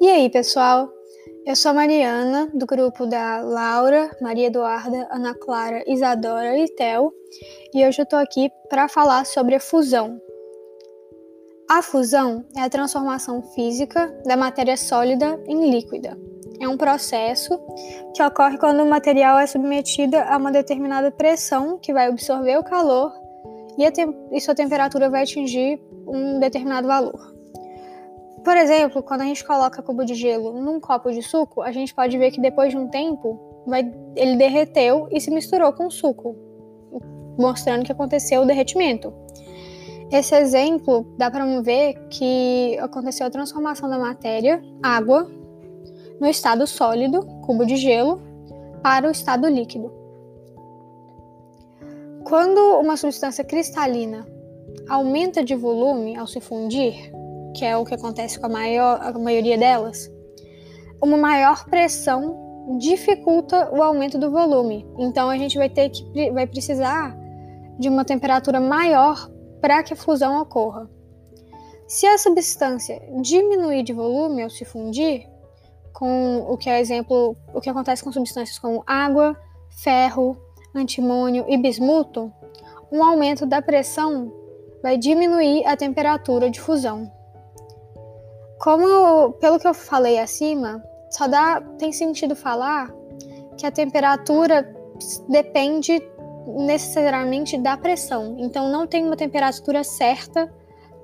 [0.00, 0.88] E aí, pessoal?
[1.46, 7.12] Eu sou a Mariana, do grupo da Laura, Maria Eduarda, Ana Clara, Isadora e Tel,
[7.72, 10.20] e hoje eu tô aqui para falar sobre a fusão.
[11.70, 16.18] A fusão é a transformação física da matéria sólida em líquida.
[16.60, 17.58] É um processo
[18.14, 22.64] que ocorre quando o material é submetido a uma determinada pressão que vai absorver o
[22.64, 23.12] calor
[23.78, 27.35] e, e sua temperatura vai atingir um determinado valor.
[28.46, 31.92] Por exemplo, quando a gente coloca cubo de gelo num copo de suco, a gente
[31.92, 35.90] pode ver que depois de um tempo vai, ele derreteu e se misturou com o
[35.90, 36.36] suco,
[37.36, 39.12] mostrando que aconteceu o derretimento.
[40.12, 45.28] Esse exemplo dá para ver que aconteceu a transformação da matéria, água,
[46.20, 48.22] no estado sólido, cubo de gelo,
[48.80, 49.92] para o estado líquido.
[52.22, 54.24] Quando uma substância cristalina
[54.88, 57.12] aumenta de volume ao se fundir,
[57.56, 60.10] que é o que acontece com a, maior, a maioria delas,
[61.02, 64.86] uma maior pressão dificulta o aumento do volume.
[64.98, 67.16] Então a gente vai ter que vai precisar
[67.78, 70.88] de uma temperatura maior para que a fusão ocorra.
[71.88, 75.26] Se a substância diminuir de volume ao se fundir,
[75.94, 79.34] com o que é exemplo, o que acontece com substâncias como água,
[79.82, 80.36] ferro,
[80.74, 82.30] antimônio e bismuto,
[82.92, 84.30] um aumento da pressão
[84.82, 87.10] vai diminuir a temperatura de fusão.
[88.66, 92.92] Como, pelo que eu falei acima, só dá, tem sentido falar
[93.56, 94.74] que a temperatura
[95.28, 96.02] depende
[96.48, 98.34] necessariamente da pressão.
[98.40, 100.52] Então não tem uma temperatura certa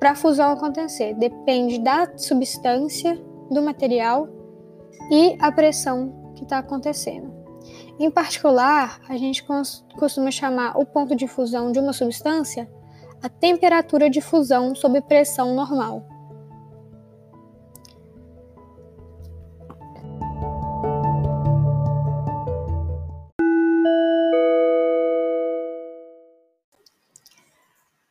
[0.00, 1.14] para a fusão acontecer.
[1.14, 3.14] Depende da substância,
[3.48, 4.26] do material
[5.08, 7.32] e a pressão que está acontecendo.
[7.96, 9.46] Em particular, a gente
[9.96, 12.68] costuma chamar o ponto de fusão de uma substância
[13.22, 16.11] a temperatura de fusão sob pressão normal.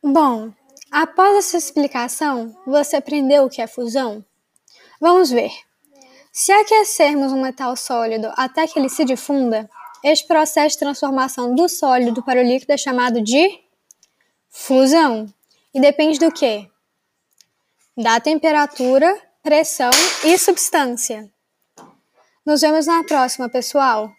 [0.02, 0.52] Bom,
[0.90, 4.24] após essa explicação, você aprendeu o que é fusão?
[5.00, 5.52] Vamos ver.
[6.32, 9.70] Se aquecermos um metal sólido até que ele se difunda,
[10.02, 13.60] este processo de transformação do sólido para o líquido é chamado de
[14.50, 15.32] fusão.
[15.72, 16.68] E depende do que?
[17.96, 19.90] Da temperatura, pressão
[20.24, 21.30] e substância.
[22.44, 24.10] Nos vemos na próxima, pessoal!